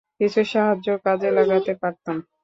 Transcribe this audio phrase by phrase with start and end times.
[0.19, 2.15] কিছু সাহায্য কাজে লাগাতে পারতাম।